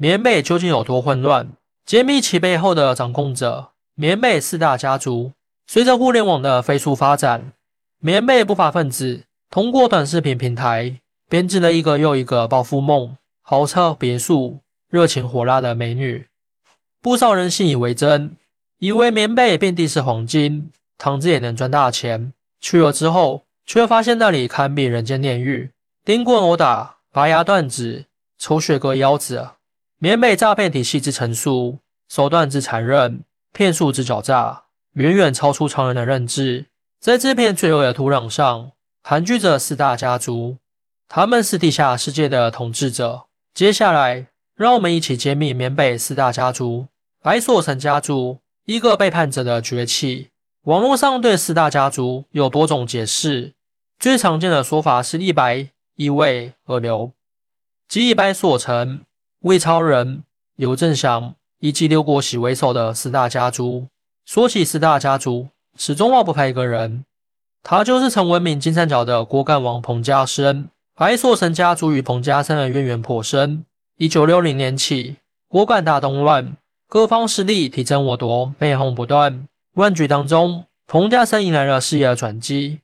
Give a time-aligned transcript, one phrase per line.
[0.00, 1.48] 缅北究竟有多混乱？
[1.84, 5.32] 揭秘其背后的掌控者——缅北四大家族。
[5.66, 7.52] 随着互联网的飞速发展，
[7.98, 16.28] 缅北不法分子通过短视频平台编织了一个又一个暴富梦：豪车、别墅、热情火辣的美女。
[17.02, 18.36] 不少人信以为真，
[18.78, 22.32] 以为缅北遍地是黄金，躺着也能赚大钱。
[22.60, 25.72] 去了之后，却发现那里堪比人间炼狱，
[26.04, 28.04] 钉棍殴打，拔牙断指，
[28.38, 29.48] 抽血割腰子。
[30.00, 34.62] 缅北诈骗体系之成熟，手段之残忍，骗术之狡诈，
[34.92, 36.66] 远远超出常人的认知。
[37.00, 38.70] 在这片罪恶的土壤上，
[39.02, 40.58] 盘踞着四大家族，
[41.08, 43.24] 他们是地下世界的统治者。
[43.52, 46.86] 接下来，让我们一起揭秘缅北四大家族——
[47.20, 50.28] 白索城家族，一个背叛者的崛起。
[50.62, 53.54] 网络上对四大家族有多种解释，
[53.98, 57.10] 最常见的说法是一白一魏二流，
[57.88, 59.00] 即以白索城。
[59.42, 60.24] 魏超人、
[60.56, 63.86] 刘正祥以及刘国喜为首的四大家族。
[64.26, 67.04] 说起四大家族，始终绕不开一个人，
[67.62, 70.68] 他就是曾闻名金三角的锅盖王彭家声。
[70.96, 73.64] 白硕成家族与彭家声的渊源颇深。
[73.96, 76.56] 一九六零年起，锅盖大动乱，
[76.88, 79.46] 各方势力提争我夺，内讧不断。
[79.74, 82.80] 乱局当中，彭家声迎来了事业的转机。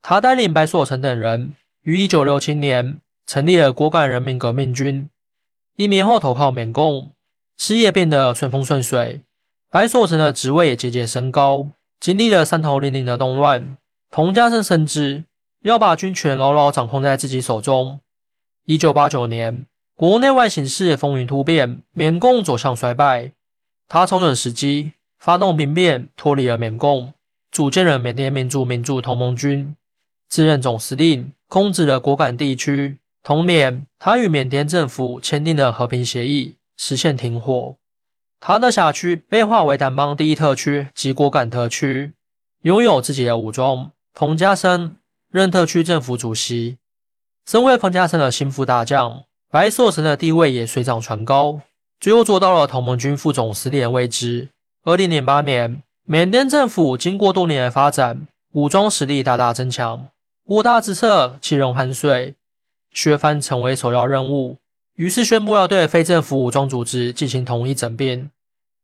[0.00, 5.10] 他带领白硕成等人于一九六七年成立了锅盖人民革命军。
[5.78, 7.12] 一年后投靠缅共，
[7.56, 9.20] 事业变得顺风顺水，
[9.70, 11.68] 白所成的职位也节节升高。
[12.00, 13.76] 经历了三头零零的动乱，
[14.10, 15.22] 彭家声深知
[15.60, 18.00] 要把军权牢牢掌控在自己手中。
[18.64, 23.30] 一九八九年，国内外形势风云突变，缅共走向衰败。
[23.86, 27.14] 他瞅准时机，发动兵变，脱离了缅共，
[27.52, 29.76] 组建了缅甸民主民主同盟军，
[30.28, 32.98] 自任总司令，控制了果敢地区。
[33.22, 37.76] 同年，他与缅甸政府签订了和平协议，实现停火。
[38.40, 42.12] 他的辖区被划为掸邦第一特区及果敢特区，
[42.62, 43.90] 拥有自己的武装。
[44.14, 44.96] 彭家声
[45.30, 46.78] 任特区政府主席。
[47.46, 51.60] 身为彭家声的心腹大将，白硕成的地位也水涨船高，
[51.98, 54.50] 最后做到了同盟军副总司令的位置。
[54.84, 60.08] 二零零八年，缅甸政府经过多年的发展，武装实力大大增强，
[60.44, 62.34] 五大之策齐容酣睡。
[62.92, 64.58] 削藩成为首要任务，
[64.94, 68.30] 于是宣布要对非政府武装组织进行统一整编，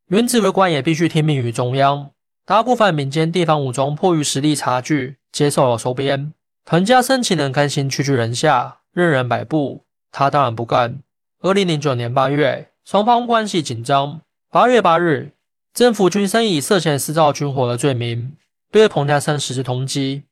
[0.09, 2.11] 原指挥官也必须听命于中央。
[2.47, 6.33] 大部分民间地方武装迫于实力差距，接受了收编。
[6.67, 9.85] 彭家声岂能甘心屈居人下，任人摆布？
[10.13, 11.01] 他当然不干。
[11.41, 14.21] 二零零九年八月，双方关系紧张。
[14.51, 15.33] 八月八日，
[15.73, 18.37] 政府军声以涉嫌私造军火的罪名，
[18.71, 20.23] 对彭家声实施通缉。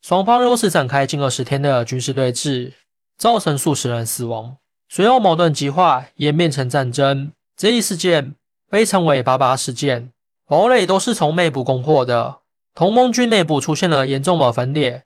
[0.00, 2.72] 双方又是展开近二十天的军事对峙。
[3.18, 4.56] 造成数十人死亡，
[4.88, 7.32] 随后矛盾激化，演变成战争。
[7.56, 8.36] 这一事件
[8.70, 10.12] 被称为“八八事件”，
[10.46, 12.38] 堡垒都是从内部攻破的。
[12.74, 15.02] 同盟军内部出现了严重的分裂，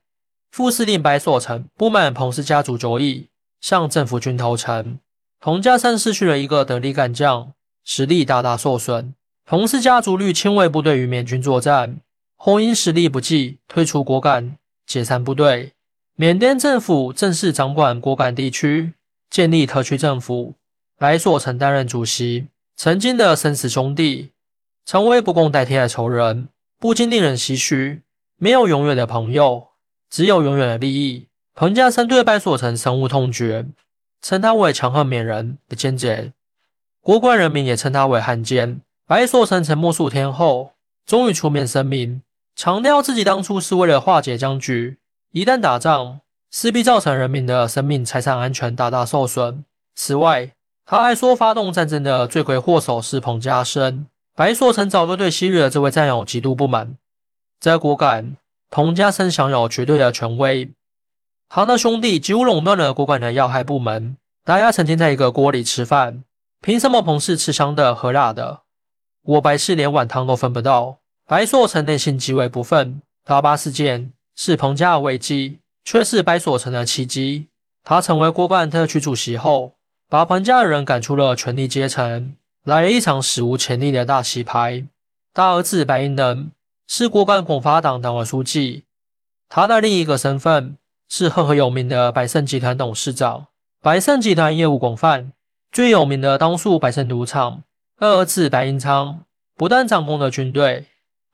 [0.51, 3.29] 副司令白所成不满彭氏家族主义，
[3.59, 4.99] 向政府军投诚。
[5.39, 7.51] 彭家山失去了一个得力干将，
[7.83, 9.15] 实力大大受损。
[9.43, 11.97] 彭氏家族率亲卫部队与缅军作战，
[12.35, 15.73] 后因实力不济，退出果敢，解散部队。
[16.15, 18.93] 缅甸政府正式掌管果敢地区，
[19.31, 20.53] 建立特区政府。
[20.95, 22.49] 白所成担任主席。
[22.75, 24.29] 曾经的生死兄弟，
[24.85, 28.03] 成为不共戴天的仇人，不禁令人唏嘘。
[28.37, 29.69] 没有永远的朋友，
[30.07, 31.27] 只有永远的利益。
[31.55, 33.65] 彭家声对白所成深恶痛绝，
[34.21, 36.31] 称他为强横缅人的奸贼。
[37.01, 38.81] 国关人民也称他为汉奸。
[39.07, 40.73] 白所成沉默数天后，
[41.07, 42.21] 终于出面声明，
[42.55, 44.97] 强调自己当初是为了化解僵局。
[45.33, 46.19] 一旦打仗，
[46.51, 49.65] 势必造成人民的生命财产安全大大受损。
[49.95, 50.51] 此外，
[50.85, 54.05] 他还说，发动战争的罪魁祸首是彭家声。
[54.35, 56.97] 白硕成早就对昔日的这位战友极度不满。
[57.59, 58.37] 在果敢，
[58.69, 60.71] 彭家声享有绝对的权威，
[61.49, 64.15] 他的兄弟几乎垄断了果敢的要害部门。
[64.45, 66.23] 大家曾经在一个锅里吃饭，
[66.61, 68.61] 凭什么彭氏吃香的喝辣的，
[69.23, 70.99] 我白氏连碗汤都分不到？
[71.25, 73.01] 白硕成内心极为不忿。
[73.25, 74.13] 大巴事件。
[74.35, 77.47] 是彭家的危机，却是白所成的契机。
[77.83, 79.73] 他成为郭冠特区主席后，
[80.09, 84.85] 把彭家的人赶出了权力阶层，来了一场史无前例的大洗牌。
[85.33, 86.51] 大儿子白银能
[86.87, 88.83] 是郭冠广发党党委书记，
[89.49, 90.77] 他的另一个身份
[91.09, 93.47] 是赫赫有名的百盛集团董事长。
[93.81, 95.33] 百盛集团业务广泛，
[95.71, 97.63] 最有名的当属百盛赌场。
[97.97, 99.25] 二儿子白银昌
[99.55, 100.85] 不但掌控了军队。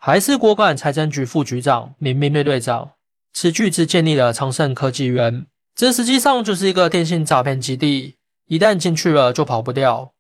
[0.02, 2.94] 还是国管财政局副局长、明明队队长，
[3.34, 8.16] 此巨资建立了昌盛科技园，这实际上就是一个电信诈骗基地，
[8.48, 10.14] 一旦进去了就跑不掉。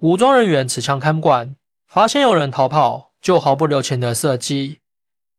[0.00, 1.54] 武装人员持枪看管，
[1.86, 4.80] 发现有人逃跑，就毫不留情的射击，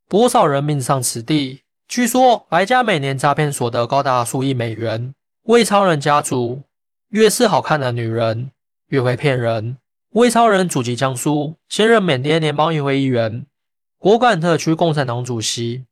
[0.07, 1.63] 多少人命丧此地。
[1.86, 5.13] 据说白家每年诈骗所得高达数亿美元。
[5.44, 6.62] 魏超人家族
[7.10, 8.51] 越是好看的女人，
[8.88, 9.77] 越会骗人。
[10.12, 13.45] 魏超人祖籍江苏，现任缅甸联邦议会议员，
[13.97, 15.86] 果敢特区共产党主席。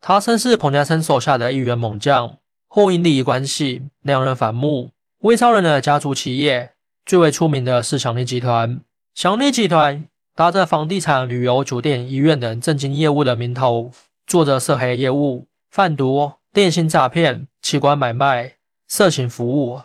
[0.00, 2.38] 他曾是彭家声手下的一员猛将，
[2.68, 4.90] 后因利益关系，两人反目。
[5.20, 6.72] 魏超人的家族企业
[7.04, 8.80] 最为出名的是祥利集团。
[9.14, 13.90] 祥利集团打着房地产、旅游、酒店、医院等正经业务的名头，
[14.26, 18.52] 做着涉黑业务、贩毒、电信诈骗、器官买卖。
[18.88, 19.80] 色情服务，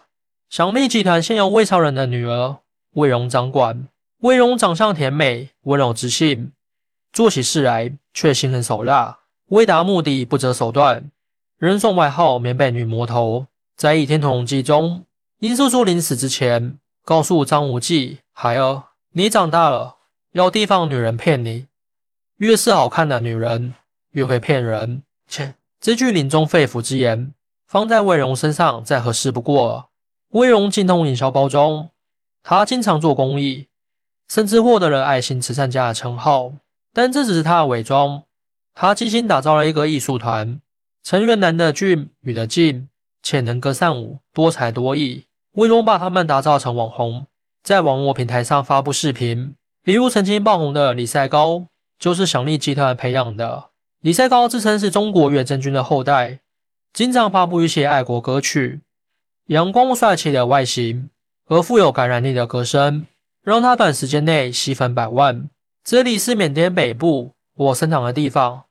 [0.47, 2.57] 祥利集团现由魏超人的女儿
[2.91, 3.87] 魏荣掌管。
[4.19, 6.51] 魏荣长相甜美，温柔知性，
[7.13, 11.11] 做起事来却心狠手辣，为达目的不择手段。
[11.57, 13.47] 人送外号“棉被女魔头”。
[13.75, 15.05] 在《倚天屠龙记》中，
[15.39, 19.97] 殷素素临死之前告诉张无忌：“孩儿，你长大了，
[20.31, 21.67] 要提防女人骗你。
[22.37, 23.73] 越是好看的女人，
[24.11, 27.33] 越会骗人。”切，这句临终肺腑之言。
[27.67, 29.87] 放在魏荣身上再合适不过了。
[30.31, 31.89] 魏荣精通营销包装，
[32.43, 33.67] 他经常做公益，
[34.27, 36.51] 甚至获得了爱心慈善家的称号。
[36.93, 38.23] 但这只是他的伪装。
[38.73, 40.59] 他精心打造了一个艺术团，
[41.03, 42.87] 成员男的俊，女的静，
[43.21, 45.25] 且能歌善舞，多才多艺。
[45.53, 47.27] 魏荣把他们打造成网红，
[47.61, 49.55] 在网络平台上发布视频。
[49.83, 51.65] 比如曾经爆红的李赛高，
[51.99, 53.65] 就是祥利集团培养的。
[54.01, 56.39] 李赛高自称是中国远征军的后代。
[56.93, 58.81] 经常发布一些爱国歌曲，
[59.47, 61.09] 阳光帅气的外形
[61.45, 63.05] 和富有感染力的歌声，
[63.43, 65.49] 让他短时间内吸粉百万。
[65.83, 68.65] 这里是缅甸北部我生长的地方，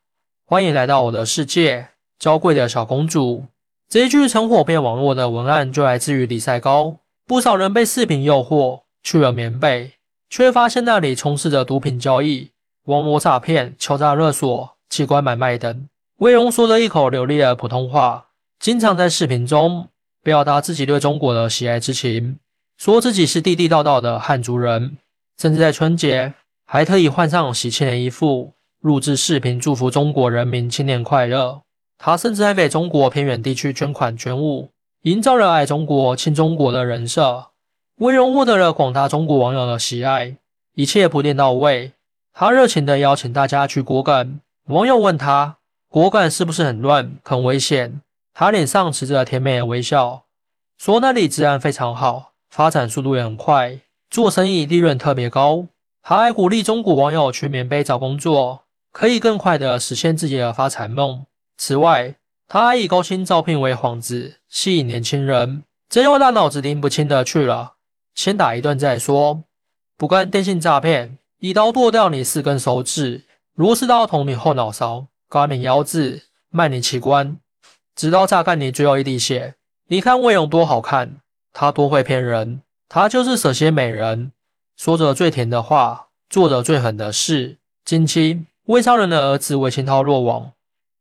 [0.45, 1.89] 欢迎来到我的世界，
[2.21, 3.47] 娇贵的小公主。
[3.89, 6.99] 这一句曾火遍网络的文案就来自于李赛高。
[7.27, 9.95] 不少人被视频诱惑去了缅北，
[10.31, 12.53] 却发现那里充斥着毒品交易、
[12.85, 15.89] 网络诈骗、敲诈勒索、器官买卖等。
[16.19, 18.29] 魏荣说了一口流利的普通话，
[18.61, 19.89] 经常在视频中
[20.23, 22.39] 表达自己对中国的喜爱之情，
[22.79, 24.97] 说自己是地地道道的汉族人，
[25.37, 26.35] 甚至在春节
[26.73, 31.63] 还特意换上喜庆的衣服，录制视频祝福中国人民新年快乐。
[31.99, 34.71] 他甚至还给中国偏远地区捐款捐物，
[35.03, 37.49] 营造了爱中国、亲中国的人设。
[37.97, 40.37] 魏荣获得了广大中国网友的喜爱，
[40.77, 41.91] 一切铺垫到位，
[42.33, 44.39] 他热情地邀请大家去果敢。
[44.69, 45.57] 网友问他。
[45.89, 48.01] 果敢是不是很乱、很危险？
[48.33, 50.23] 他脸上持着甜美的微笑，
[50.79, 55.67] 说那里治安非常好，发展速度也很快，做生意利润特别高。
[56.11, 61.25] 他还鼓励中国网友去缅北找工作，可以更快的实现自己的发财梦。
[61.57, 62.17] 此外，
[62.49, 65.63] 他还以高薪招聘为幌子，吸引年轻人。
[65.89, 67.75] 真有那脑子拎不清的去了，
[68.17, 69.45] 先打一顿再说。
[69.97, 73.23] 不干电信诈骗，一刀剁掉你四根手指，
[73.55, 75.07] 螺丝刀捅你后脑勺。
[75.29, 77.37] 刮你腰子，卖你器官，
[77.95, 79.55] 直到榨干你最后一滴血。
[79.87, 81.19] 你看魏勇多好看，
[81.53, 84.33] 他多会骗人，他就是蛇蝎美人，
[84.83, 87.59] 说着最甜的话，做着最狠的事。
[87.85, 90.53] 近期，魏超人的儿子魏清涛落网，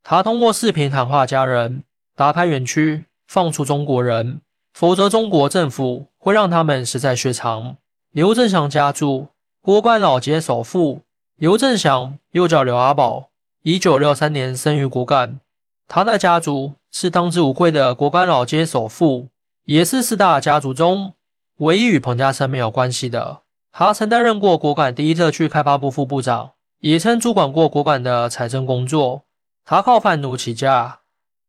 [0.04, 4.42] 他通过视频喊话家人，打开园区，放出中国人，
[4.74, 7.78] 否则中国政府会让他们死在血场。
[8.12, 9.28] 刘振祥家族，
[9.62, 11.04] 郭冠老街首富
[11.38, 13.30] 刘振祥，又叫刘阿宝。
[13.64, 15.40] 一九六三年生于果敢，
[15.88, 19.30] 他的家族是当之无愧的果敢老街首富，
[19.64, 21.14] 也是四大家族中
[21.59, 23.40] 唯一与彭家声没有关系的。
[23.71, 29.23] 他曾担任过国管第一特区开发部副部长，也曾主管过国管的财政工作。
[29.64, 30.99] 他靠贩毒起家，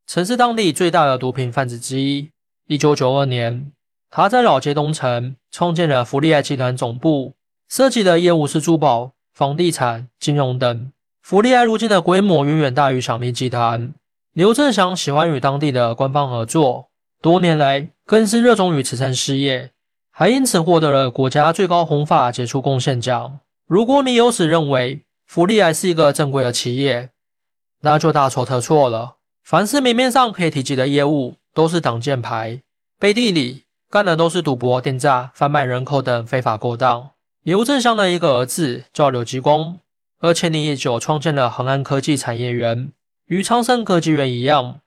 [0.07, 2.31] 曾是当地最大的毒品贩子之一。
[2.67, 3.73] 一九九二年，
[4.11, 7.35] 他在老街东城创建了福利爱集团总部，
[7.69, 10.93] 涉及的业务是珠宝、房地产、金融等。
[11.23, 13.93] 福利爱如今的规模远远大于祥利集团。
[14.33, 19.73] 刘振祥喜欢与当地的官方合作，多年来更是热衷于慈善事业，
[20.11, 23.41] 还因此获得了国家最高红发杰出贡献奖。
[23.67, 27.11] 如果你有此认为福利还是一个正规的企业，
[27.83, 29.17] 那就大错特错了。
[29.43, 32.63] 凡是明面上可以提及的业务，都是挡箭牌，
[32.99, 37.11] 背地里干的都是赌博、电诈、贩卖人口等非法勾当。
[37.43, 39.79] 刘正祥的一个儿子叫刘吉光。
[40.21, 42.93] 二千年已久，创建了恒安科技产业园，
[43.27, 44.81] 与昌盛科技园一样，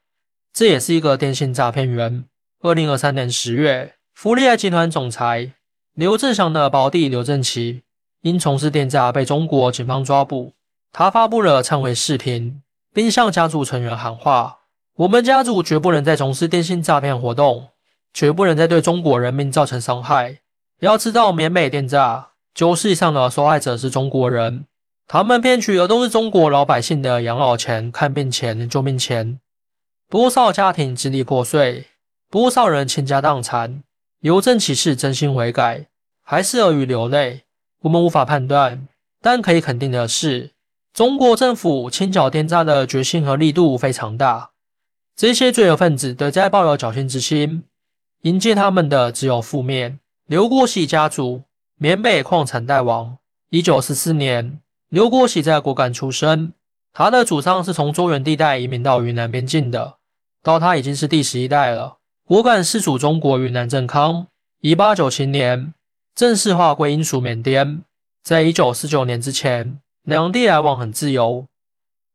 [0.53, 2.25] 这也是一个电信诈骗园。
[2.61, 5.53] 二零二三年十月，福利爱集团总裁
[5.95, 7.83] 刘振祥的胞弟刘振奇
[8.21, 10.53] 因从事电诈被中国警方抓捕，
[10.93, 12.61] 他发布了忏悔视频，
[12.93, 14.59] 并向家族成员喊话
[14.95, 17.67] ：“我们家族绝不能再从事电信诈骗活动，
[18.13, 20.39] 绝不能再对中国人民造成伤害。
[20.79, 24.65] 要知道，缅北电诈九世以上的受害者是中国人，
[25.05, 29.41] 他们骗取的都是中国老百姓的养老钱、看病钱、救命钱。
[30.09, 31.87] 多少家庭支离破碎，
[32.31, 33.83] 多少人倾家荡产。
[34.23, 35.87] 邮政骑士真心悔改，
[36.23, 37.41] 还是耳语流泪？
[37.81, 38.87] 我们无法判断，
[39.21, 40.51] 但可以肯定的是，
[40.93, 44.51] 中国政府清剿电诈的决心和力度非常大。
[45.13, 47.65] 这些罪恶分子对在抱有侥幸之心，
[48.21, 49.99] 迎接他们的只有负面。
[50.27, 51.43] 刘国喜家族，
[51.75, 53.17] 缅北矿产大王。
[53.49, 56.53] 一九四四年，刘国喜在果敢出生，
[56.93, 59.95] 他的祖上是从中原地带移民到云南边境的。
[60.41, 61.97] 到他已经是第十一代了。
[62.33, 64.25] 果敢是属中国云南镇康。
[64.59, 65.71] 一八九七年
[66.15, 67.83] 正式划归英属缅甸。
[68.23, 71.45] 在一九四九年之前，两地来往很自由。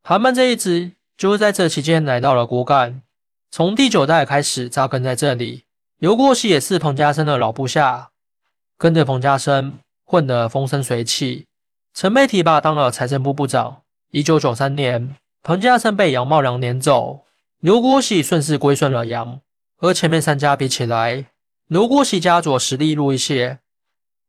[0.03, 3.01] 他们这一支就是在这期间来到了果敢，
[3.49, 5.63] 从第九代开始扎根在这里。
[5.99, 8.09] 刘国喜也是彭家声的老部下，
[8.77, 11.45] 跟着彭家声混得风生水起，
[11.93, 13.83] 曾被提拔当了财政部部长。
[14.11, 17.21] 一九九三年，彭家声被杨茂良撵走。
[17.61, 19.39] 刘国喜顺势归顺了杨，
[19.81, 21.27] 和前面三家比起来，
[21.67, 23.59] 刘国喜家族实力弱一些，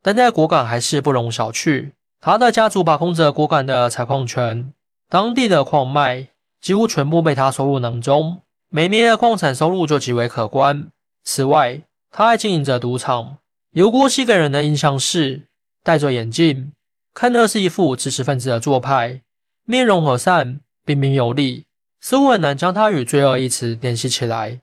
[0.00, 1.90] 但在果敢还是不容小觑。
[2.21, 4.73] 他的家族把控着果敢的采矿权，
[5.09, 6.28] 当地的矿脉
[6.61, 10.88] 几乎全部被他收入囊中，每年的矿产收入就极为可观。
[11.25, 11.80] 此外，
[12.12, 13.38] 他还经营着赌场。
[13.73, 15.49] 刘国喜给人的印象是
[15.83, 16.71] 戴着眼镜，
[17.12, 19.23] 看的是一副知识分子的做派，
[19.64, 21.64] 面容和善，彬彬有礼。
[22.00, 24.61] 似乎很难将他与罪恶一词联系起来，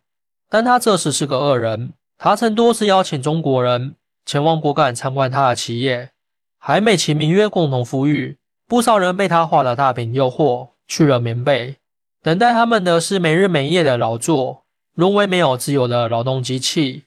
[0.50, 1.94] 但他这次是个恶人。
[2.18, 6.10] 他曾多次邀请中国人前往果敢参观他的企业，
[6.58, 8.38] 还美其名曰共同富裕。
[8.68, 11.78] 不少人被他画的大饼诱惑去了缅北，
[12.22, 14.64] 等待他们的是没日没夜的劳作，
[14.96, 17.04] 沦为没有自由的劳动机器，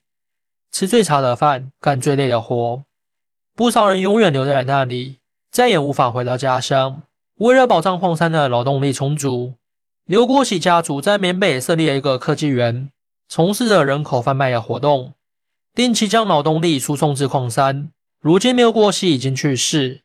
[0.70, 2.82] 吃最差的饭，干最累的活。
[3.54, 5.18] 不少人永远留在那里，
[5.50, 7.02] 再也无法回到家乡。
[7.36, 9.54] 为了保障矿山的劳动力充足。
[10.06, 12.90] 刘国喜家族在缅北设立了一个科技园，
[13.32, 15.14] 从事着人口贩卖的活动，
[15.72, 17.92] 定期将劳动力输送至矿山。
[18.20, 20.02] 如今谬过西已经去世，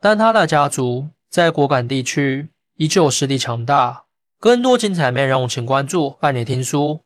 [0.00, 4.06] 但他的家族在果敢地区依旧实力强大。
[4.40, 7.02] 更多精彩内容，请关注伴你听书。